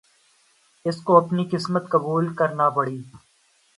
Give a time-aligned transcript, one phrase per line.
[0.85, 2.97] اس کو اپنی قسمت قبول کرنا پڑی۔